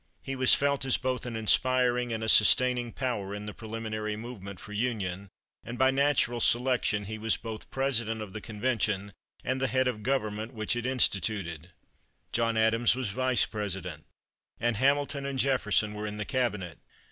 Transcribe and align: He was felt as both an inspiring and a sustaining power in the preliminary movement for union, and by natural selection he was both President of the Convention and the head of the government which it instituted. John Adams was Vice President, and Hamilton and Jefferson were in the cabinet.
He 0.23 0.35
was 0.35 0.55
felt 0.55 0.83
as 0.83 0.97
both 0.97 1.27
an 1.27 1.35
inspiring 1.35 2.11
and 2.11 2.23
a 2.23 2.27
sustaining 2.27 2.91
power 2.91 3.35
in 3.35 3.45
the 3.45 3.53
preliminary 3.53 4.15
movement 4.15 4.59
for 4.59 4.73
union, 4.73 5.29
and 5.63 5.77
by 5.77 5.91
natural 5.91 6.39
selection 6.39 7.03
he 7.05 7.19
was 7.19 7.37
both 7.37 7.69
President 7.69 8.19
of 8.19 8.33
the 8.33 8.41
Convention 8.41 9.13
and 9.43 9.61
the 9.61 9.67
head 9.67 9.87
of 9.87 9.97
the 9.97 10.01
government 10.03 10.55
which 10.55 10.75
it 10.75 10.87
instituted. 10.87 11.69
John 12.31 12.57
Adams 12.57 12.95
was 12.95 13.11
Vice 13.11 13.45
President, 13.45 14.07
and 14.59 14.75
Hamilton 14.77 15.23
and 15.23 15.37
Jefferson 15.37 15.93
were 15.93 16.07
in 16.07 16.17
the 16.17 16.25
cabinet. 16.25 16.79